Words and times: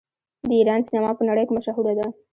د 0.47 0.49
ایران 0.59 0.81
سینما 0.87 1.11
په 1.17 1.23
نړۍ 1.29 1.43
کې 1.45 1.53
مشهوره 1.57 1.93
ده. 1.99 2.07